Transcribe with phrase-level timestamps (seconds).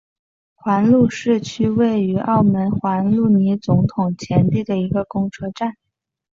[0.87, 5.77] 路环市区位于澳门路环恩尼斯总统前地的一个公车站。